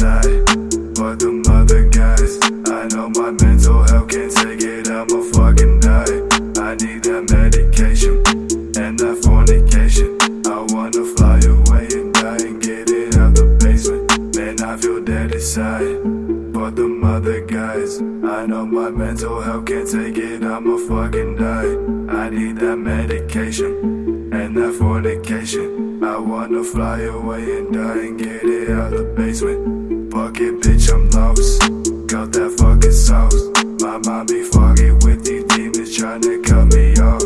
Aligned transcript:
But 0.00 1.18
the 1.18 1.42
mother 1.46 1.86
guys, 1.90 2.38
I 2.66 2.88
know 2.88 3.10
my 3.10 3.30
mental 3.44 3.82
health 3.84 4.08
can't 4.08 4.32
take 4.32 4.62
it. 4.62 4.88
I'ma 4.88 5.20
fucking 5.36 5.80
die. 5.80 6.16
I 6.56 6.74
need 6.76 7.04
that 7.04 7.28
medication 7.28 8.24
and 8.80 8.98
that 8.98 9.20
fornication. 9.22 10.16
I 10.48 10.64
wanna 10.72 11.04
fly 11.14 11.40
away 11.44 11.88
and 11.92 12.14
die 12.14 12.40
and 12.40 12.62
get 12.62 12.88
it 12.88 13.18
out 13.18 13.34
the 13.34 13.44
basement. 13.60 14.34
Man, 14.34 14.62
I 14.62 14.78
feel 14.78 15.04
dead 15.04 15.32
inside 15.32 16.22
but 16.52 16.76
the 16.76 16.88
mother 16.88 17.44
guys. 17.44 18.00
I 18.00 18.46
know 18.46 18.64
my 18.64 18.88
mental 18.88 19.42
health 19.42 19.66
can't 19.66 19.86
take 19.86 20.16
it, 20.16 20.42
I'ma 20.42 20.78
fucking 20.88 21.36
die. 21.36 21.76
I 22.08 22.30
need 22.30 22.56
that 22.60 22.76
medication. 22.76 24.21
Bucket 30.12 30.60
bitch, 30.60 30.92
I'm 30.92 31.08
lost. 31.10 31.60
Got 32.06 32.32
that 32.32 32.50
fucking 32.58 32.92
sauce. 32.92 33.34
My 33.80 33.98
mind 34.04 34.28
be 34.28 34.42
foggy 34.42 34.92
with 35.04 35.24
these 35.24 35.44
demons 35.44 35.96
trying 35.96 36.20
to 36.22 36.40
cut 36.42 36.72
me 36.74 36.94
off. 36.96 37.22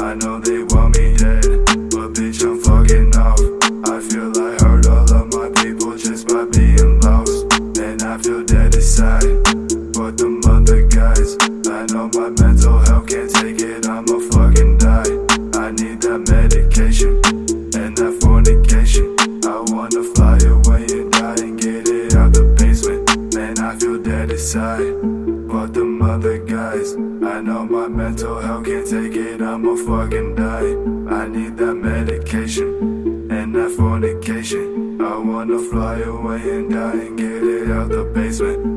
I 0.00 0.14
know 0.14 0.40
they 0.40 0.62
want 0.74 0.98
me 0.98 1.16
dead, 1.16 1.44
but 1.90 2.12
bitch, 2.12 2.42
I'm 2.44 2.60
fucking 2.60 3.16
off. 3.16 3.40
I 3.88 4.00
feel 4.00 4.32
I 4.36 4.56
hurt 4.62 4.86
all 4.86 5.12
of 5.14 5.32
my 5.32 5.48
people 5.62 5.96
just 5.96 6.28
by 6.28 6.44
being 6.46 7.00
lost. 7.00 7.52
And 7.78 8.02
I 8.02 8.18
feel 8.18 8.44
dead 8.44 8.74
inside. 8.74 9.39
Other 26.10 26.38
guys, 26.38 26.94
I 26.94 27.40
know 27.40 27.64
my 27.64 27.86
mental 27.86 28.40
health 28.40 28.64
can't 28.66 28.84
take 28.84 29.14
it, 29.14 29.40
I'ma 29.40 29.76
fucking 29.76 30.34
die. 30.34 30.70
I 31.18 31.28
need 31.28 31.56
that 31.58 31.74
medication 31.74 33.30
and 33.30 33.54
that 33.54 33.70
fornication. 33.76 35.00
I 35.00 35.16
wanna 35.18 35.60
fly 35.70 35.98
away 36.00 36.42
and 36.56 36.68
die 36.68 36.98
and 37.06 37.16
get 37.16 37.42
it 37.44 37.70
out 37.70 37.90
the 37.90 38.04
basement. 38.12 38.69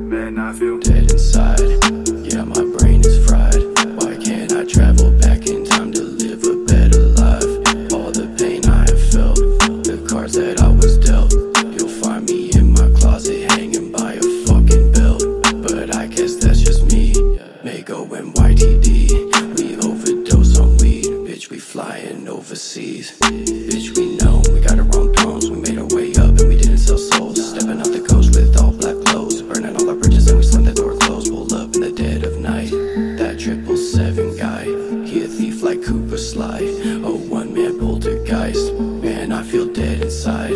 Bitch, 22.73 23.95
we 23.95 24.17
know 24.17 24.41
we 24.51 24.59
got 24.59 24.79
our 24.79 25.00
own 25.00 25.13
thrones. 25.13 25.47
We 25.47 25.57
made 25.57 25.78
our 25.78 25.85
way 25.95 26.11
up 26.13 26.39
and 26.39 26.50
we 26.50 26.57
didn't 26.57 26.79
sell 26.79 26.97
souls. 26.97 27.50
Stepping 27.51 27.79
off 27.79 27.91
the 27.91 28.01
coast 28.01 28.35
with 28.35 28.59
all 28.59 28.72
black 28.72 28.95
clothes. 29.06 29.44
Burning 29.44 29.75
all 29.75 29.89
our 29.89 29.95
bridges 29.95 30.28
and 30.28 30.39
we 30.39 30.44
slammed 30.44 30.66
the 30.66 30.73
door 30.73 30.97
closed. 30.97 31.29
Pull 31.29 31.53
up 31.53 31.75
in 31.75 31.81
the 31.81 31.91
dead 31.91 32.23
of 32.23 32.39
night. 32.39 32.72
That 33.19 33.38
triple 33.39 33.78
seven 33.78 34.35
guy. 34.35 34.63
He 35.06 35.23
a 35.23 35.28
thief 35.28 35.62
like 35.62 35.83
Cooper 35.83 36.17
Sly. 36.17 36.62
A 36.62 37.12
one 37.12 37.53
man 37.53 37.78
poltergeist. 37.78 38.73
Man, 38.73 39.31
I 39.31 39.44
feel 39.44 39.72
dead 39.72 40.01
inside. 40.01 40.56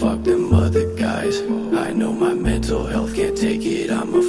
Fuck 0.00 0.22
them 0.22 0.54
other 0.54 0.94
guys. 0.96 1.42
I 1.42 1.92
know 1.92 2.14
my 2.14 2.32
mental 2.32 2.86
health 2.86 3.14
can't 3.14 3.36
take 3.36 3.60
it. 3.66 3.90
I'm 3.90 4.14
a 4.14 4.22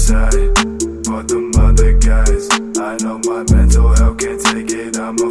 side 0.00 0.32
for 1.04 1.22
the 1.28 1.38
mother 1.56 1.92
guys. 1.92 2.48
I 2.80 2.96
know 3.04 3.20
my 3.28 3.44
mental 3.54 3.94
health 3.96 4.16
can't 4.18 4.40
take 4.40 4.70
it. 4.72 4.96
I'm 4.96 5.18
a 5.20 5.30